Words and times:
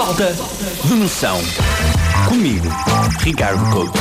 Falta 0.00 0.34
de 0.86 0.94
noção. 0.94 1.38
Comigo, 2.26 2.66
Ricardo 3.18 3.62
Couto. 3.70 3.98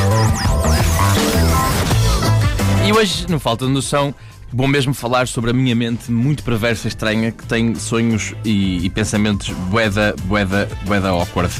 E 2.88 2.94
hoje, 2.94 3.26
no 3.28 3.38
Falta 3.38 3.66
de 3.66 3.72
Noção, 3.74 4.16
vou 4.54 4.66
mesmo 4.66 4.94
falar 4.94 5.28
sobre 5.28 5.52
a 5.52 5.54
minha 5.54 5.76
mente 5.76 6.10
muito 6.10 6.42
perversa 6.42 6.88
e 6.88 6.90
estranha 6.90 7.34
que 7.34 7.46
tem 7.46 7.76
sonhos 7.76 8.34
e, 8.46 8.86
e 8.86 8.90
pensamentos 8.90 9.50
boeda, 9.50 10.16
boeda, 10.24 10.70
boeda 10.86 11.10
awkward. 11.10 11.54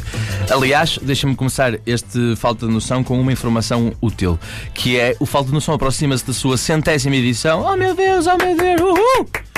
Aliás, 0.50 0.98
deixa-me 1.02 1.36
começar 1.36 1.78
este 1.86 2.38
Falta 2.38 2.66
de 2.66 2.72
Noção 2.72 3.04
com 3.04 3.20
uma 3.20 3.34
informação 3.34 3.92
útil, 4.02 4.40
que 4.74 4.98
é 4.98 5.18
o 5.20 5.26
Falta 5.26 5.48
de 5.50 5.54
Noção 5.54 5.74
aproxima-se 5.76 6.26
da 6.26 6.32
sua 6.32 6.56
centésima 6.56 7.18
edição. 7.18 7.66
Oh 7.66 7.76
meu 7.76 7.94
Deus, 7.94 8.26
oh 8.26 8.38
meu 8.38 8.56
Deus, 8.56 8.80
uhul! 8.80 9.49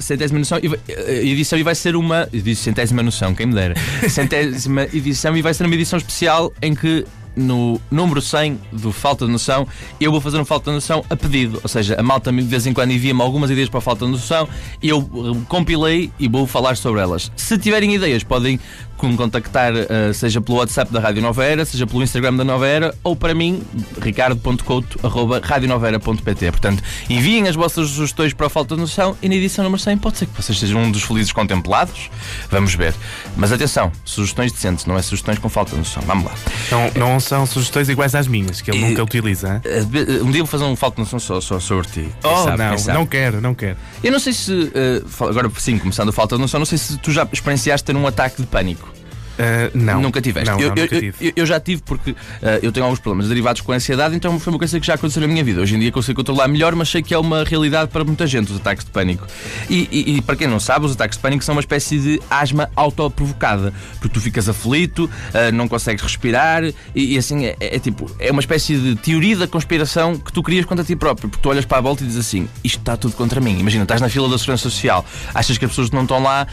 Centésima 0.00 0.38
noção, 0.38 0.58
eh, 0.58 1.22
edição 1.24 1.58
e 1.58 1.62
vai 1.62 1.74
ser 1.74 1.96
uma. 1.96 2.28
Disse 2.32 2.62
centésima 2.62 3.02
noção, 3.02 3.34
quem 3.34 3.46
me 3.46 3.54
dera. 3.54 3.74
Centésima 4.08 4.84
edição 4.84 5.36
e 5.36 5.42
vai 5.42 5.54
ser 5.54 5.64
uma 5.64 5.74
edição 5.74 5.98
especial 5.98 6.52
em 6.62 6.74
que 6.74 7.04
no 7.36 7.80
número 7.90 8.20
100 8.20 8.58
do 8.72 8.92
Falta 8.92 9.26
de 9.26 9.30
Noção, 9.30 9.66
eu 10.00 10.10
vou 10.10 10.20
fazer 10.20 10.38
um 10.38 10.44
Falta 10.44 10.70
de 10.70 10.74
Noção 10.74 11.04
a 11.08 11.16
pedido. 11.16 11.60
Ou 11.62 11.68
seja, 11.68 11.94
a 11.98 12.02
malta 12.02 12.32
de 12.32 12.42
vez 12.42 12.66
em 12.66 12.72
quando 12.72 12.92
envia-me 12.92 13.22
algumas 13.22 13.50
ideias 13.50 13.68
para 13.68 13.78
a 13.78 13.82
Falta 13.82 14.06
de 14.06 14.10
Noção 14.10 14.48
e 14.82 14.88
eu 14.88 15.00
eh, 15.00 15.44
compilei 15.48 16.10
e 16.18 16.28
vou 16.28 16.46
falar 16.46 16.76
sobre 16.76 17.00
elas. 17.00 17.30
Se 17.36 17.56
tiverem 17.58 17.94
ideias, 17.94 18.24
podem 18.24 18.58
contactar, 18.96 19.72
uh, 19.74 20.14
seja 20.14 20.40
pelo 20.40 20.58
WhatsApp 20.58 20.92
da 20.92 20.98
Rádio 20.98 21.22
Nova 21.22 21.44
Era, 21.44 21.64
seja 21.64 21.86
pelo 21.86 22.02
Instagram 22.02 22.34
da 22.34 22.42
Nova 22.44 22.66
Era, 22.66 22.92
ou 23.04 23.14
para 23.14 23.32
mim, 23.34 23.62
ricardo.couto.radionovaera.pt. 24.00 26.50
Portanto, 26.50 26.82
enviem 27.08 27.46
as 27.46 27.54
vossas 27.54 27.90
sugestões 27.90 28.32
para 28.32 28.46
a 28.46 28.50
falta 28.50 28.74
de 28.74 28.80
noção 28.80 29.14
e 29.22 29.28
na 29.28 29.34
edição 29.34 29.62
número 29.64 29.82
100 29.82 29.98
pode 29.98 30.16
ser 30.18 30.26
que 30.26 30.42
vocês 30.42 30.58
sejam 30.58 30.82
um 30.82 30.90
dos 30.90 31.02
felizes 31.02 31.30
contemplados. 31.32 32.10
Vamos 32.50 32.74
ver. 32.74 32.94
Mas 33.36 33.52
atenção, 33.52 33.92
sugestões 34.04 34.50
decentes, 34.52 34.86
não 34.86 34.96
é 34.96 35.02
sugestões 35.02 35.38
com 35.38 35.50
falta 35.50 35.72
de 35.72 35.78
noção. 35.78 36.02
Vamos 36.06 36.24
lá. 36.24 36.32
Não, 36.70 36.90
não 36.98 37.20
são 37.26 37.46
sugestões 37.46 37.88
iguais 37.88 38.14
às 38.14 38.26
minhas, 38.26 38.60
que 38.60 38.70
ele 38.70 38.80
nunca 38.80 39.02
utiliza. 39.02 39.60
Uh, 39.64 40.24
um 40.24 40.30
dia 40.30 40.42
vou 40.42 40.46
fazer 40.46 40.64
um 40.64 40.76
falta 40.76 40.96
de 40.96 41.02
noção 41.02 41.18
só, 41.18 41.40
só 41.40 41.58
sobre 41.58 41.88
ti. 41.88 42.08
Oh, 42.22 42.44
sabe, 42.44 42.58
não, 42.58 42.94
não 42.94 43.06
quero, 43.06 43.40
não 43.40 43.54
quero. 43.54 43.76
Eu 44.02 44.12
não 44.12 44.18
sei 44.18 44.32
se, 44.32 44.52
uh, 44.52 45.24
agora 45.24 45.50
sim, 45.58 45.78
começando 45.78 46.10
a 46.10 46.12
falta 46.12 46.36
de 46.36 46.40
noção, 46.40 46.58
não 46.58 46.66
sei 46.66 46.78
se 46.78 46.96
tu 46.98 47.10
já 47.10 47.28
experienciaste 47.30 47.84
ter 47.84 47.96
um 47.96 48.06
ataque 48.06 48.40
de 48.40 48.46
pânico. 48.46 48.95
Uh, 49.36 49.70
não. 49.74 50.00
Nunca 50.00 50.20
tiveste? 50.20 50.50
Não, 50.50 50.58
eu, 50.58 50.68
não, 50.68 50.76
eu, 50.76 50.82
nunca 50.82 50.98
tive. 50.98 51.26
Eu, 51.26 51.32
eu, 51.36 51.46
já 51.46 51.60
tive 51.60 51.82
porque 51.82 52.12
uh, 52.12 52.16
eu 52.62 52.72
tenho 52.72 52.84
alguns 52.84 53.00
problemas 53.00 53.28
derivados 53.28 53.60
com 53.60 53.72
a 53.72 53.76
ansiedade, 53.76 54.14
então 54.14 54.38
foi 54.40 54.52
uma 54.52 54.58
coisa 54.58 54.80
que 54.80 54.86
já 54.86 54.94
aconteceu 54.94 55.20
na 55.20 55.28
minha 55.28 55.44
vida. 55.44 55.60
Hoje 55.60 55.76
em 55.76 55.78
dia 55.78 55.92
consigo 55.92 56.16
controlar 56.16 56.48
melhor, 56.48 56.74
mas 56.74 56.88
sei 56.88 57.02
que 57.02 57.12
é 57.12 57.18
uma 57.18 57.44
realidade 57.44 57.90
para 57.90 58.02
muita 58.02 58.26
gente 58.26 58.50
os 58.50 58.58
ataques 58.58 58.84
de 58.84 58.90
pânico. 58.90 59.26
E, 59.68 59.88
e, 59.90 60.16
e 60.16 60.22
para 60.22 60.36
quem 60.36 60.46
não 60.46 60.58
sabe, 60.58 60.86
os 60.86 60.92
ataques 60.92 61.18
de 61.18 61.22
pânico 61.22 61.44
são 61.44 61.54
uma 61.54 61.60
espécie 61.60 61.98
de 61.98 62.20
asma 62.30 62.70
autoprovocada, 62.74 63.72
porque 64.00 64.14
tu 64.14 64.20
ficas 64.20 64.48
aflito, 64.48 65.04
uh, 65.04 65.52
não 65.52 65.68
consegues 65.68 66.02
respirar 66.02 66.64
e, 66.64 66.74
e 66.94 67.18
assim 67.18 67.44
é, 67.44 67.56
é, 67.60 67.76
é, 67.76 67.78
tipo, 67.78 68.10
é 68.18 68.30
uma 68.30 68.40
espécie 68.40 68.76
de 68.76 68.96
teoria 68.96 69.36
da 69.36 69.46
conspiração 69.46 70.16
que 70.16 70.32
tu 70.32 70.42
crias 70.42 70.64
contra 70.64 70.84
ti 70.84 70.96
próprio, 70.96 71.28
porque 71.28 71.42
tu 71.42 71.48
olhas 71.50 71.64
para 71.64 71.78
a 71.78 71.80
volta 71.80 72.02
e 72.02 72.06
dizes 72.06 72.26
assim: 72.26 72.48
isto 72.64 72.78
está 72.78 72.96
tudo 72.96 73.14
contra 73.14 73.40
mim. 73.40 73.58
Imagina, 73.58 73.82
estás 73.82 74.00
na 74.00 74.08
fila 74.08 74.28
da 74.28 74.38
segurança 74.38 74.62
social, 74.70 75.04
achas 75.34 75.58
que 75.58 75.64
as 75.64 75.70
pessoas 75.70 75.90
não 75.90 76.02
estão 76.02 76.22
lá 76.22 76.46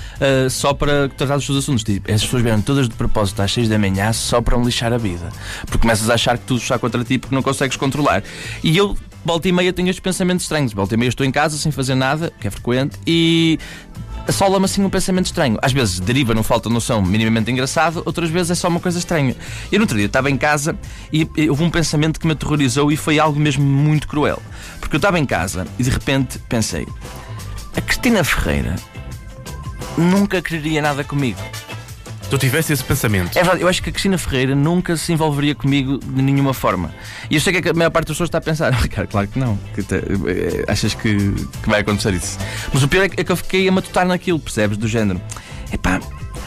só 0.50 0.74
para 0.74 1.08
tratar 1.10 1.36
dos 1.36 1.46
seus 1.46 1.60
assuntos. 1.60 1.84
Tipo, 1.84 2.10
essas 2.10 2.24
pessoas 2.24 2.44
vieram 2.44 2.62
todas 2.74 2.90
de 2.90 2.96
propósito 2.96 3.40
às 3.40 3.54
6 3.54 3.70
da 3.70 3.78
manhã 3.78 4.12
só 4.12 4.42
para 4.42 4.58
me 4.58 4.66
lixar 4.66 4.92
a 4.92 4.98
vida. 4.98 5.30
Porque 5.62 5.78
começas 5.78 6.10
a 6.10 6.16
achar 6.16 6.40
que 6.40 6.46
tudo 6.46 6.60
está 6.60 6.80
contra 6.80 7.04
ti 7.04 7.20
porque 7.20 7.36
não 7.36 7.44
consegues 7.44 7.78
controlar. 7.78 8.24
E 8.64 8.76
eu, 8.76 8.98
volta 9.24 9.48
e 9.48 9.52
meia, 9.52 9.72
tenho 9.72 9.90
estes 9.90 10.02
pensamentos 10.02 10.46
estranhos. 10.46 10.74
Volta 10.74 10.96
e 10.96 10.98
meia 10.98 11.10
estou 11.10 11.24
em 11.24 11.32
casa 11.32 11.56
sem 11.56 11.72
fazer 11.72 11.94
nada, 11.94 12.34
que 12.40 12.48
é 12.48 12.52
frequente, 12.52 12.98
e 13.06 13.60
assola-me 14.28 14.66
assim 14.66 14.84
um 14.84 14.90
pensamento 14.90 15.28
estranho. 15.28 15.60
Às 15.62 15.72
vezes 15.72 16.00
deriva 16.00 16.34
num 16.34 16.42
falta 16.42 16.68
de 16.68 16.74
noção 16.74 17.00
minimamente 17.04 17.52
engraçado, 17.52 18.02
outras 18.06 18.32
vezes 18.32 18.52
é 18.52 18.56
só 18.56 18.70
uma 18.70 18.80
coisa 18.80 18.98
estranha. 18.98 19.36
E 19.72 19.78
no 19.78 19.84
outro 19.84 19.96
dia 19.96 20.08
estava 20.08 20.32
em 20.32 20.38
casa 20.38 20.76
e 21.12 21.30
houve 21.48 21.64
um 21.64 21.70
pensamento 21.70 22.20
que 22.20 22.26
me 22.26 22.34
aterrorizou 22.34 22.92
e 22.92 22.98
foi 22.98 23.20
algo 23.20 23.40
mesmo 23.40 23.64
muito 23.64 24.08
cruel. 24.08 24.42
Porque 24.80 24.96
eu 24.96 24.98
estava 25.00 25.20
em 25.20 25.26
casa 25.28 25.68
e 25.78 25.84
de 25.84 25.92
repente 25.92 26.40
pensei: 26.50 26.88
a 27.78 27.82
Cristina 27.82 28.24
Ferreira 28.24 28.76
nunca 29.96 30.42
quereria 30.42 30.82
nada 30.82 31.04
comigo. 31.04 31.40
Tu 32.34 32.40
tivesse 32.40 32.74
esse 32.74 32.84
pensamento. 32.84 33.38
É 33.38 33.44
verdade, 33.44 33.62
eu 33.62 33.68
acho 33.68 33.84
que 33.84 33.90
a 33.90 33.92
Cristina 33.92 34.18
Ferreira 34.18 34.56
nunca 34.56 34.98
se 34.98 35.14
envolveria 35.14 35.54
comigo 35.54 36.00
de 36.00 36.20
nenhuma 36.20 36.52
forma. 36.52 36.92
E 37.30 37.36
eu 37.36 37.40
sei 37.40 37.62
que 37.62 37.70
a 37.70 37.74
maior 37.76 37.92
parte 37.92 38.08
das 38.08 38.16
pessoas 38.16 38.30
está 38.30 38.40
a 38.40 38.42
pensar, 38.42 38.74
Ricardo, 38.82 39.08
claro 39.08 39.28
que 39.28 39.38
não. 39.38 39.56
Que 39.76 39.84
te, 39.84 39.94
eh, 39.98 40.66
achas 40.68 40.96
que, 40.96 41.16
que 41.16 41.70
vai 41.70 41.82
acontecer 41.82 42.12
isso? 42.12 42.40
Mas 42.74 42.82
o 42.82 42.88
pior 42.88 43.04
é 43.04 43.24
que 43.24 43.32
eu 43.32 43.36
fiquei 43.36 43.68
a 43.68 43.72
matutar 43.72 44.04
naquilo, 44.08 44.40
percebes? 44.40 44.80
Do 44.80 44.88
género. 44.88 45.22
Epá, 45.72 46.00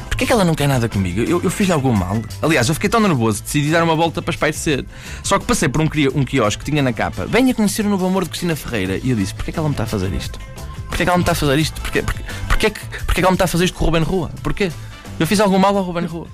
porquê 0.09 0.25
é 0.25 0.27
que 0.27 0.33
ela 0.33 0.45
não 0.45 0.57
quer 0.57 0.67
nada 0.67 0.89
comigo? 0.89 1.21
Eu, 1.21 1.41
eu 1.41 1.51
fiz 1.51 1.71
algum 1.71 1.93
mal? 1.93 2.21
Aliás, 2.43 2.69
eu 2.69 2.75
fiquei 2.75 2.91
tão 2.91 2.99
nervoso, 2.99 3.45
decidi 3.45 3.71
dar 3.71 3.85
uma 3.85 3.95
volta 3.95 4.21
para 4.21 4.33
espairecer. 4.35 4.85
Só 5.23 5.39
que 5.39 5.45
passei 5.45 5.69
por 5.69 5.81
um, 5.81 5.89
um 6.17 6.25
quiosque 6.25 6.65
que 6.65 6.69
tinha 6.69 6.83
na 6.83 6.93
capa. 6.93 7.27
Venha 7.27 7.55
conhecer 7.55 7.87
o 7.87 7.89
novo 7.89 8.05
amor 8.05 8.25
de 8.25 8.31
Cristina 8.31 8.57
Ferreira. 8.57 8.99
E 9.05 9.11
eu 9.11 9.17
disse, 9.17 9.33
porquê 9.33 9.51
é 9.51 9.53
que 9.53 9.59
ela 9.61 9.69
me 9.69 9.75
está 9.75 9.85
a 9.85 9.87
fazer 9.87 10.13
isto? 10.13 10.37
Porquê 10.89 11.05
é 11.05 11.07
que 11.07 11.11
ela 11.11 11.19
me 11.19 11.23
está 11.23 11.31
a 11.31 11.37
fazer 11.37 11.57
isto? 11.61 11.81
Porquê, 11.81 12.03
porquê, 12.03 12.23
porquê, 12.49 12.71
porquê 12.71 12.81
é 13.13 13.15
que 13.15 13.21
ela 13.21 13.31
me 13.31 13.37
está 13.37 13.45
a 13.45 13.49
fazer 13.49 13.67
isto 13.67 13.79
com 13.79 13.85
o 13.85 13.87
Ruben 13.87 14.03
Rua? 14.03 14.33
Porquê? 14.43 14.73
Eu 15.19 15.27
fiz 15.27 15.41
algum 15.41 15.59
mal 15.59 15.77
ao 15.77 15.83
Ruben 15.83 16.07
Rua. 16.07 16.27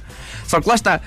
Só 0.47 0.60
que 0.60 0.69
lá 0.69 0.75
está. 0.75 1.00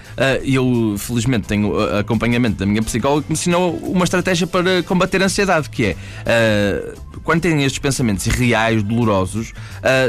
E 0.43 0.55
eu, 0.55 0.95
felizmente, 0.97 1.47
tenho 1.47 1.77
acompanhamento 1.99 2.57
da 2.57 2.65
minha 2.65 2.81
psicóloga 2.81 3.23
que 3.23 3.29
me 3.29 3.33
ensinou 3.33 3.75
uma 3.77 4.03
estratégia 4.03 4.47
para 4.47 4.81
combater 4.83 5.21
a 5.21 5.25
ansiedade, 5.25 5.69
que 5.69 5.85
é 5.85 5.91
uh, 5.93 7.19
quando 7.21 7.41
tenho 7.41 7.59
estes 7.61 7.79
pensamentos 7.79 8.25
irreais, 8.27 8.81
dolorosos, 8.81 9.53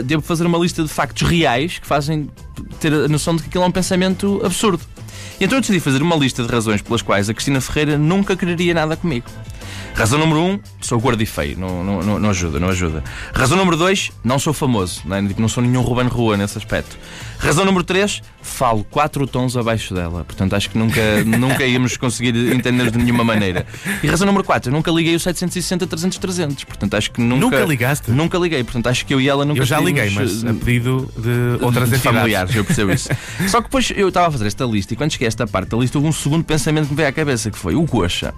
devo 0.05 0.23
fazer 0.23 0.47
uma 0.47 0.59
lista 0.59 0.83
de 0.83 0.89
factos 0.89 1.29
reais 1.29 1.79
que 1.79 1.87
fazem 1.87 2.31
ter 2.81 2.93
a 2.93 3.09
noção 3.09 3.35
de 3.35 3.43
que 3.43 3.49
aquilo 3.49 3.65
é 3.65 3.67
um 3.67 3.73
pensamento 3.73 4.41
absurdo. 4.45 4.83
E 5.41 5.45
então 5.45 5.59
eu 5.59 5.61
decidi 5.61 5.81
fazer 5.81 6.03
uma 6.03 6.17
lista 6.17 6.43
de 6.43 6.49
razões 6.51 6.81
pelas 6.83 7.03
quais 7.03 7.29
a 7.29 7.35
Cristina 7.35 7.61
Ferreira 7.61 7.99
nunca 7.99 8.37
quereria 8.37 8.75
nada 8.75 8.97
comigo. 8.97 9.27
Razão 9.97 10.19
número 10.19 10.41
um, 10.41 10.61
sou 10.79 11.01
gordo 11.01 11.23
e 11.23 11.27
feio, 11.27 11.59
não, 11.59 11.83
não, 11.83 12.21
não 12.21 12.29
ajuda, 12.29 12.61
não 12.61 12.69
ajuda. 12.69 13.03
Razão 13.33 13.57
número 13.57 13.79
dois, 13.79 14.13
não 14.23 14.39
sou 14.39 14.53
famoso, 14.53 15.01
não, 15.07 15.17
é? 15.17 15.23
não 15.39 15.49
sou 15.49 15.63
nenhum 15.63 15.81
Ruben 15.81 16.07
Rua 16.07 16.37
nesse 16.37 16.59
aspecto. 16.59 16.99
Razão 17.39 17.65
número 17.65 17.83
três, 17.83 18.21
falo 18.43 18.85
quatro 18.85 19.27
tons 19.27 19.57
abaixo 19.57 19.95
dela, 19.95 20.23
portanto 20.23 20.55
acho 20.55 20.69
que 20.69 20.77
nunca, 20.77 21.01
nunca 21.25 21.65
íamos 21.65 21.97
conseguir 21.97 22.37
entender 22.55 22.91
de 22.91 22.99
nenhuma 22.99 23.25
maneira. 23.25 23.67
E 24.03 24.07
razão 24.07 24.27
número 24.27 24.45
quatro, 24.45 24.71
eu 24.71 24.75
nunca 24.75 24.91
liguei 24.91 25.15
o 25.15 25.21
760 25.21 25.87
300 25.87 26.19
300, 26.19 26.65
portanto 26.65 26.95
acho 26.95 27.11
que 27.11 27.23
nunca. 27.23 27.41
Nunca 27.41 27.65
ligaste? 27.65 28.11
Nunca 28.11 28.37
liguei, 28.37 28.63
portanto 28.65 28.89
acho 28.89 29.07
que 29.07 29.15
eu 29.15 29.21
e 29.21 29.31
ela 29.31 29.47
nunca 29.47 29.63
Eu 29.63 29.65
já 29.65 29.81
liguei, 29.81 30.11
mas 30.11 30.45
a 30.45 30.53
pedido 30.53 31.11
de 31.17 31.65
outras 31.65 31.89
de 31.89 31.97
entidades. 31.97 32.03
familiares, 32.03 32.55
eu 32.55 32.67
percebo 32.67 32.93
isso. 32.93 33.09
Só 33.49 33.63
que 33.63 33.69
depois 33.69 33.91
eu 33.97 34.09
estava 34.09 34.29
a 34.29 34.31
fazer 34.31 34.47
esta 34.47 34.67
lista 34.67 34.93
e 34.93 34.97
quando 34.97 35.13
cheguei 35.13 35.27
a 35.27 35.29
esta 35.29 35.47
parte 35.47 35.71
da 35.71 35.79
lista 35.79 35.97
houve 35.97 36.07
um 36.07 36.13
segundo 36.13 36.45
pensamento 36.45 36.85
que 36.85 36.91
me 36.91 36.97
veio 36.99 37.09
à 37.09 37.13
cabeça, 37.13 37.51
que 37.51 37.59
foi 37.59 37.75
o 37.75 37.83
Goxa. 37.85 38.35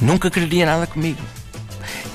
Nunca 0.00 0.30
quereria 0.30 0.66
nada 0.66 0.86
comigo. 0.86 1.20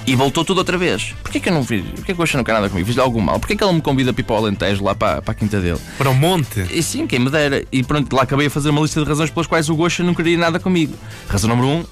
E 0.06 0.16
voltou 0.16 0.44
tudo 0.44 0.58
outra 0.58 0.78
vez. 0.78 1.16
Porquê 1.24 1.40
que 1.40 1.50
eu 1.50 1.54
não 1.54 1.64
fiz? 1.64 1.84
Porquê 1.86 2.06
que 2.08 2.12
o 2.14 2.16
Goxa 2.16 2.38
não 2.38 2.44
quer 2.44 2.54
nada 2.54 2.70
comigo? 2.70 2.86
Fiz-lhe 2.86 3.02
algum 3.02 3.22
mal? 3.22 3.40
Porquê 3.40 3.56
que 3.56 3.64
ele 3.64 3.74
me 3.74 3.82
convida 3.82 4.12
para 4.12 4.22
ir 4.22 4.24
para 4.24 4.34
o 4.34 4.38
Alentejo, 4.38 4.84
lá 4.84 4.94
para, 4.94 5.22
para 5.22 5.32
a 5.32 5.36
quinta 5.36 5.62
dele? 5.62 5.80
Para 5.98 6.10
o 6.10 6.14
monte? 6.14 6.66
E 6.72 6.84
sim, 6.84 7.08
quem 7.08 7.20
me 7.20 7.30
dera. 7.30 7.64
E 7.72 7.84
pronto, 7.84 8.14
lá 8.14 8.24
acabei 8.24 8.48
a 8.48 8.50
fazer 8.50 8.70
uma 8.70 8.82
lista 8.82 9.02
de 9.02 9.08
razões 9.08 9.30
pelas 9.30 9.48
quais 9.48 9.70
o 9.70 9.76
Goxa 9.76 10.04
não 10.04 10.14
queria 10.14 10.38
nada 10.38 10.60
comigo. 10.60 10.94
Razão 11.30 11.50
número 11.50 11.68
um, 11.68 11.86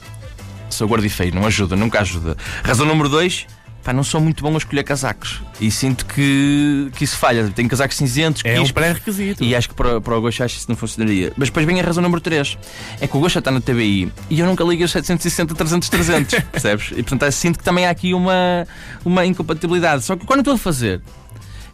sou 0.69 0.87
gordo 0.87 1.05
e 1.05 1.09
feio, 1.09 1.33
não 1.33 1.45
ajuda, 1.45 1.75
nunca 1.75 2.01
ajuda. 2.01 2.35
Razão 2.63 2.85
número 2.85 3.07
dois, 3.07 3.47
Pá, 3.83 3.91
não 3.91 4.03
sou 4.03 4.21
muito 4.21 4.43
bom 4.43 4.53
a 4.53 4.57
escolher 4.57 4.83
casacos. 4.83 5.41
E 5.59 5.71
sinto 5.71 6.05
que, 6.05 6.91
que 6.95 7.03
isso 7.03 7.17
falha. 7.17 7.49
Tenho 7.49 7.67
casacos 7.67 7.97
cinzentos. 7.97 8.43
É 8.45 8.51
um 8.53 8.63
quispos, 8.63 8.71
pré-requisito. 8.71 9.43
E 9.43 9.55
acho 9.55 9.69
que 9.69 9.75
para, 9.75 9.99
para 9.99 10.17
o 10.17 10.21
Gosto 10.21 10.43
acho 10.43 10.53
que 10.53 10.59
isso 10.59 10.69
não 10.69 10.75
funcionaria. 10.75 11.33
Mas 11.35 11.49
depois 11.49 11.65
vem 11.65 11.79
a 11.79 11.83
razão 11.83 12.03
número 12.03 12.21
3. 12.21 12.57
É 12.99 13.07
que 13.07 13.17
o 13.17 13.19
Gosto 13.19 13.39
está 13.39 13.49
na 13.49 13.59
TBI 13.59 14.11
e 14.29 14.39
eu 14.39 14.45
nunca 14.45 14.63
liguei 14.63 14.85
os 14.85 14.91
760, 14.91 15.55
300, 15.55 15.89
300. 15.89 16.39
percebes? 16.51 16.91
E 16.91 17.03
portanto 17.03 17.31
sinto 17.31 17.57
que 17.57 17.63
também 17.63 17.87
há 17.87 17.89
aqui 17.89 18.13
uma, 18.13 18.67
uma 19.03 19.25
incompatibilidade. 19.25 20.03
Só 20.03 20.15
que 20.15 20.25
quando 20.25 20.39
eu 20.39 20.41
estou 20.41 20.53
a 20.53 20.59
fazer. 20.59 21.01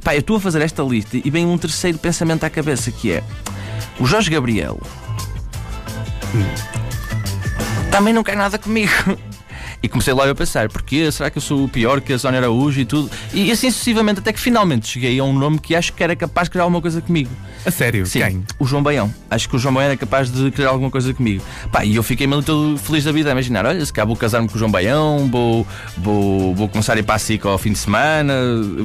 Pá, 0.01 0.15
eu 0.15 0.19
estou 0.19 0.37
a 0.37 0.39
fazer 0.39 0.61
esta 0.61 0.83
lista 0.83 1.17
e 1.17 1.29
vem 1.29 1.45
um 1.45 1.57
terceiro 1.57 1.97
pensamento 1.97 2.45
à 2.45 2.49
cabeça 2.49 2.89
que 2.89 3.11
é. 3.11 3.23
O 3.99 4.05
Jorge 4.05 4.29
Gabriel. 4.29 4.79
Também 7.91 8.13
não 8.13 8.23
quer 8.23 8.37
nada 8.37 8.57
comigo. 8.57 8.91
E 9.81 9.87
comecei 9.87 10.13
logo 10.13 10.29
a 10.29 10.35
pensar, 10.35 10.69
porquê? 10.69 11.11
Será 11.11 11.29
que 11.29 11.37
eu 11.37 11.41
sou 11.41 11.63
o 11.63 11.69
pior 11.69 12.01
que 12.01 12.11
a 12.11 12.17
Sónia 12.19 12.39
Araújo 12.39 12.79
e 12.79 12.85
tudo? 12.85 13.11
E 13.33 13.51
assim 13.51 13.69
sucessivamente, 13.69 14.19
até 14.19 14.33
que 14.33 14.39
finalmente 14.39 14.87
cheguei 14.87 15.19
a 15.19 15.23
um 15.23 15.31
nome 15.33 15.59
que 15.59 15.75
acho 15.75 15.93
que 15.93 16.03
era 16.03 16.15
capaz 16.15 16.47
de 16.47 16.51
criar 16.51 16.63
alguma 16.63 16.81
coisa 16.81 16.99
comigo. 16.99 17.29
A 17.65 17.69
sério? 17.69 18.05
Sim, 18.05 18.19
Quem? 18.19 18.43
o 18.57 18.65
João 18.65 18.81
Baião. 18.81 19.13
Acho 19.29 19.47
que 19.47 19.55
o 19.55 19.59
João 19.59 19.73
Baião 19.75 19.89
era 19.89 19.97
capaz 19.97 20.31
de 20.31 20.49
criar 20.51 20.69
alguma 20.69 20.89
coisa 20.89 21.13
comigo. 21.13 21.43
Pá, 21.71 21.85
e 21.85 21.95
eu 21.95 22.01
fiquei 22.01 22.25
meio 22.25 22.41
todo 22.41 22.77
feliz 22.77 23.03
da 23.03 23.11
vida 23.11 23.29
a 23.29 23.33
imaginar, 23.33 23.65
olha, 23.65 23.85
se 23.85 23.93
cá 23.93 24.03
vou 24.03 24.15
casar-me 24.15 24.47
com 24.47 24.55
o 24.55 24.57
João 24.57 24.71
Baião, 24.71 25.29
vou, 25.31 25.67
vou, 25.97 26.55
vou 26.55 26.67
começar 26.67 26.93
a 26.93 26.99
ir 26.99 27.03
para 27.03 27.15
a 27.15 27.19
SIC 27.19 27.45
ao 27.45 27.57
fim 27.57 27.71
de 27.71 27.77
semana, 27.79 28.33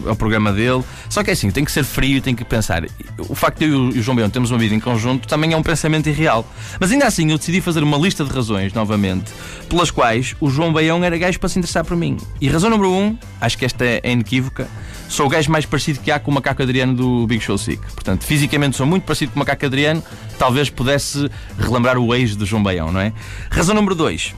ao 0.06 0.16
programa 0.16 0.52
dele. 0.52 0.82
Só 1.08 1.22
que 1.22 1.30
é 1.30 1.32
assim, 1.32 1.50
tem 1.50 1.64
que 1.64 1.72
ser 1.72 1.84
frio, 1.84 2.20
tem 2.20 2.34
que 2.34 2.44
pensar. 2.44 2.84
O 3.28 3.34
facto 3.34 3.60
de 3.60 3.64
eu 3.66 3.90
e 3.90 3.98
o 3.98 4.02
João 4.02 4.16
Baião 4.16 4.28
termos 4.28 4.50
uma 4.50 4.58
vida 4.58 4.74
em 4.74 4.80
conjunto 4.80 5.26
também 5.26 5.52
é 5.52 5.56
um 5.56 5.62
pensamento 5.62 6.08
irreal. 6.08 6.46
Mas 6.78 6.92
ainda 6.92 7.06
assim, 7.06 7.30
eu 7.30 7.38
decidi 7.38 7.60
fazer 7.62 7.82
uma 7.82 7.96
lista 7.96 8.24
de 8.24 8.30
razões, 8.30 8.72
novamente, 8.74 9.32
pelas 9.68 9.90
quais 9.90 10.34
o 10.38 10.50
João 10.50 10.72
Baião 10.72 10.81
era 11.04 11.16
gajo 11.18 11.38
para 11.38 11.48
se 11.48 11.58
interessar 11.58 11.84
por 11.84 11.96
mim. 11.96 12.16
E 12.40 12.48
razão 12.48 12.70
número 12.70 12.92
um, 12.92 13.16
acho 13.40 13.56
que 13.56 13.64
esta 13.64 13.84
é 13.84 14.00
inequívoca, 14.04 14.68
sou 15.08 15.26
o 15.26 15.28
gajo 15.28 15.50
mais 15.50 15.66
parecido 15.66 16.00
que 16.00 16.10
há 16.10 16.18
com 16.18 16.30
o 16.30 16.34
macaco 16.34 16.62
Adriano 16.62 16.94
do 16.94 17.26
Big 17.26 17.42
Show 17.42 17.58
Sick. 17.58 17.80
Portanto, 17.92 18.24
fisicamente 18.24 18.76
sou 18.76 18.86
muito 18.86 19.04
parecido 19.04 19.32
com 19.32 19.36
o 19.36 19.40
macaco 19.40 19.66
Adriano, 19.66 20.02
talvez 20.38 20.70
pudesse 20.70 21.30
relembrar 21.58 21.98
o 21.98 22.14
ex 22.14 22.34
do 22.34 22.46
João 22.46 22.62
Baião, 22.62 22.90
não 22.90 23.00
é? 23.00 23.12
Razão 23.50 23.74
número 23.74 23.94
2. 23.94 24.34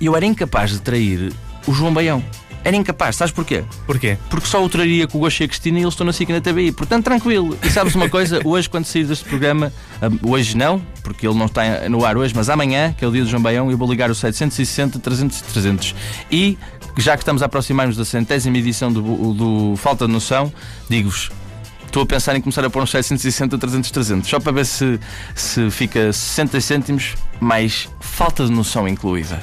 Eu 0.00 0.16
era 0.16 0.26
incapaz 0.26 0.70
de 0.70 0.80
trair 0.80 1.32
o 1.66 1.72
João 1.72 1.92
Baião. 1.92 2.24
Era 2.62 2.76
incapaz, 2.76 3.16
sabes 3.16 3.32
porquê? 3.32 3.64
Porquê? 3.86 4.18
Porque 4.28 4.46
só 4.46 4.62
o 4.62 4.68
traria 4.68 5.06
com 5.06 5.18
o 5.18 5.20
Gosto 5.22 5.40
e 5.40 5.44
a 5.44 5.48
Cristina 5.48 5.78
e 5.78 5.82
eles 5.82 5.94
estão 5.94 6.04
na 6.04 6.12
SIC 6.12 6.28
na 6.30 6.40
TBI. 6.40 6.72
Portanto, 6.72 7.04
tranquilo. 7.04 7.58
E 7.62 7.70
sabes 7.70 7.94
uma 7.94 8.08
coisa? 8.08 8.40
Hoje, 8.44 8.68
quando 8.68 8.84
sair 8.84 9.04
deste 9.04 9.24
programa, 9.24 9.72
um, 10.02 10.30
hoje 10.30 10.56
não, 10.56 10.80
porque 11.02 11.26
ele 11.26 11.36
não 11.36 11.46
está 11.46 11.88
no 11.88 12.04
ar 12.04 12.16
hoje, 12.16 12.34
mas 12.36 12.50
amanhã, 12.50 12.94
que 12.96 13.04
é 13.04 13.08
o 13.08 13.10
dia 13.10 13.22
do 13.22 13.30
João 13.30 13.42
Baião, 13.42 13.70
eu 13.70 13.78
vou 13.78 13.88
ligar 13.88 14.10
o 14.10 14.14
760 14.14 14.98
300 14.98 15.40
300. 15.40 15.94
E, 16.30 16.58
já 16.98 17.16
que 17.16 17.22
estamos 17.22 17.42
a 17.42 17.46
aproximar-nos 17.46 17.96
da 17.96 18.04
centésima 18.04 18.58
edição 18.58 18.92
do, 18.92 19.32
do 19.32 19.76
Falta 19.76 20.06
de 20.06 20.12
Noção, 20.12 20.52
digo-vos, 20.88 21.30
Estou 21.90 22.04
a 22.04 22.06
pensar 22.06 22.36
em 22.36 22.40
começar 22.40 22.64
a 22.64 22.70
pôr 22.70 22.84
uns 22.84 22.90
760, 22.92 23.58
300, 23.58 23.90
300, 23.90 24.30
só 24.30 24.38
para 24.38 24.52
ver 24.52 24.64
se, 24.64 25.00
se 25.34 25.68
fica 25.72 26.12
60 26.12 26.60
cêntimos 26.60 27.16
mais 27.40 27.88
falta 27.98 28.46
de 28.46 28.52
noção 28.52 28.86
incluída. 28.86 29.42